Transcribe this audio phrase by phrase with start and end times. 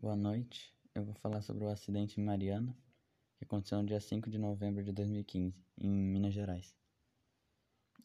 [0.00, 0.72] Boa noite.
[0.94, 2.72] Eu vou falar sobre o acidente em Mariana,
[3.36, 6.72] que aconteceu no dia 5 de novembro de 2015, em Minas Gerais.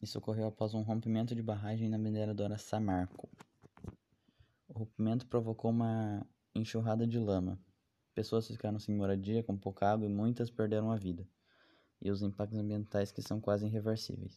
[0.02, 3.28] Isso ocorreu após um rompimento de barragem na mineradora Samarco.
[4.66, 7.60] O rompimento provocou uma enxurrada de lama.
[8.12, 11.24] Pessoas ficaram sem moradia, com pouca água e muitas perderam a vida.
[12.02, 14.36] E os impactos ambientais que são quase irreversíveis.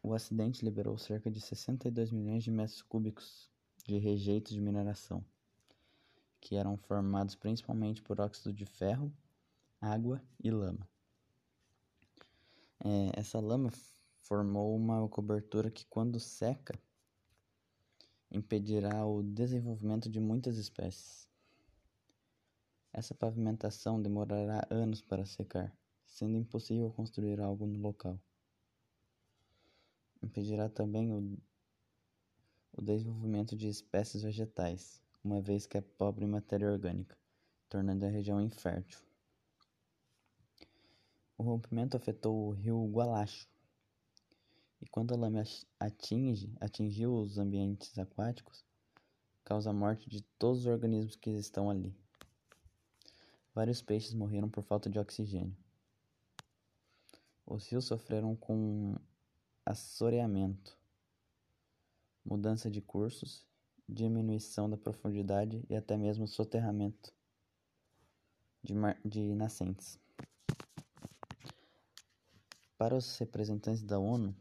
[0.00, 3.50] O acidente liberou cerca de 62 milhões de metros cúbicos
[3.84, 5.24] de rejeitos de mineração
[6.50, 9.16] que eram formados principalmente por óxido de ferro,
[9.80, 10.84] água e lama.
[12.84, 13.70] É, essa lama
[14.18, 16.76] formou uma cobertura que, quando seca,
[18.32, 21.28] impedirá o desenvolvimento de muitas espécies.
[22.92, 25.72] Essa pavimentação demorará anos para secar,
[26.04, 28.20] sendo impossível construir algo no local.
[30.20, 31.38] Impedirá também o,
[32.72, 37.16] o desenvolvimento de espécies vegetais, uma vez que é pobre em matéria orgânica,
[37.68, 38.98] tornando a região infértil.
[41.36, 43.48] O rompimento afetou o rio Gualacho,
[44.80, 45.42] e quando a lama
[45.78, 48.64] atinge, atingiu os ambientes aquáticos,
[49.44, 51.94] causa a morte de todos os organismos que estão ali.
[53.54, 55.56] Vários peixes morreram por falta de oxigênio.
[57.44, 58.96] Os rios sofreram com
[59.66, 60.78] assoreamento,
[62.24, 63.49] mudança de cursos
[63.90, 67.12] diminuição da profundidade e até mesmo soterramento
[68.62, 68.74] de,
[69.04, 69.98] de nascentes.
[72.78, 74.34] Para os representantes da ONU,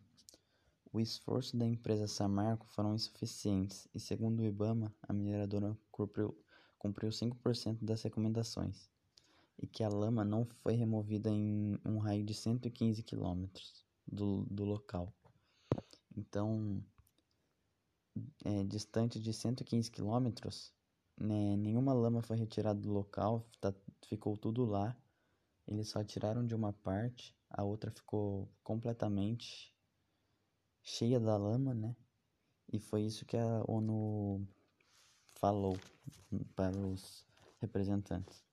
[0.93, 6.37] o esforço da empresa Samarco foram insuficientes e, segundo o IBAMA, a mineradora cumpriu,
[6.77, 8.89] cumpriu 5% das recomendações
[9.57, 14.63] e que a lama não foi removida em um raio de 115 quilômetros do, do
[14.63, 15.13] local.
[16.15, 16.83] Então,
[18.43, 20.73] é, distante de 115 quilômetros,
[21.17, 23.73] né, nenhuma lama foi retirada do local, tá,
[24.07, 24.95] ficou tudo lá.
[25.67, 29.73] Eles só tiraram de uma parte, a outra ficou completamente
[30.81, 31.95] cheia da lama, né?
[32.71, 34.47] E foi isso que a ONU
[35.35, 35.77] falou
[36.55, 37.25] para os
[37.59, 38.43] representantes.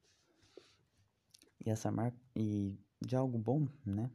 [1.64, 4.10] E essa marca e de algo bom, né?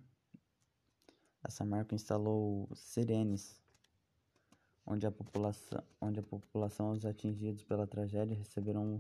[1.44, 3.61] Essa marca instalou sirenes
[4.92, 9.00] onde a população, onde a população os atingidos pela tragédia receberão um,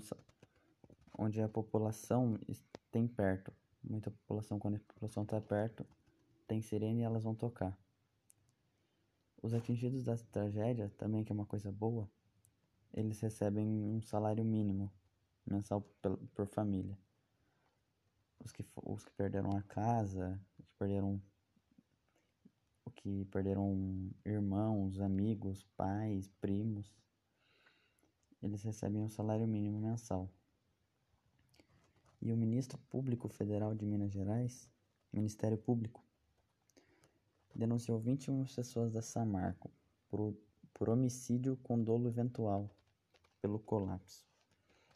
[1.18, 2.40] onde a população
[2.90, 3.52] tem perto,
[3.84, 5.85] muita população quando a população está perto
[6.47, 7.78] tem sirene e elas vão tocar.
[9.41, 12.09] Os atingidos da tragédia também que é uma coisa boa,
[12.94, 14.90] eles recebem um salário mínimo
[15.46, 16.97] mensal por, por família.
[18.40, 21.22] Os que, os que perderam a casa, os que perderam
[22.91, 26.94] que perderam irmãos, amigos, pais, primos,
[28.41, 30.29] eles recebem um salário mínimo mensal.
[32.22, 34.69] E o ministro público federal de Minas Gerais,
[35.12, 36.03] Ministério Público,
[37.56, 39.72] denunciou 21 pessoas da Samarco
[40.08, 40.35] por,
[40.73, 42.69] por homicídio com dolo eventual
[43.41, 44.25] pelo colapso,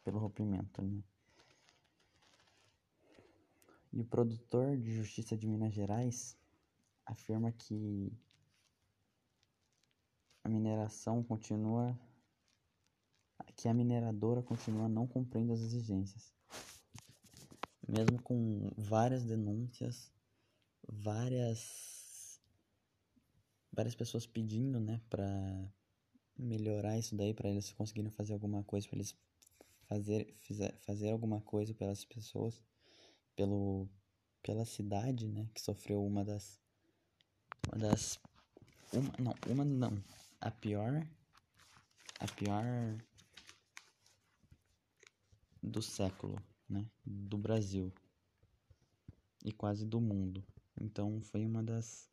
[0.04, 0.82] pelo rompimento.
[0.82, 1.02] Né?
[3.92, 6.38] E o produtor de justiça de Minas Gerais
[7.06, 8.12] afirma que
[10.44, 11.98] a mineração continua
[13.56, 16.34] que a mineradora continua não cumprindo as exigências.
[17.88, 20.12] Mesmo com várias denúncias,
[20.88, 22.42] várias
[23.72, 25.28] várias pessoas pedindo, né, para
[26.38, 29.16] melhorar isso daí, para eles conseguirem fazer alguma coisa, para eles
[29.88, 30.34] fazer
[30.82, 32.62] fazer alguma coisa pelas pessoas,
[33.36, 33.88] pelo
[34.42, 36.60] pela cidade, né, que sofreu uma das
[37.68, 38.20] uma das.
[38.92, 40.04] Uma, não, uma não.
[40.42, 41.06] A pior.
[42.20, 42.64] A pior.
[45.62, 46.86] Do século, né?
[47.06, 47.92] Do Brasil.
[49.44, 50.44] E quase do mundo.
[50.80, 52.10] Então foi uma das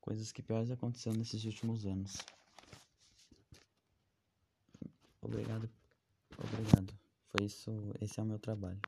[0.00, 2.16] coisas que piores aconteceu nesses últimos anos.
[5.20, 5.70] Obrigado.
[6.36, 6.92] Obrigado.
[7.28, 7.70] Foi isso.
[8.00, 8.80] Esse é o meu trabalho.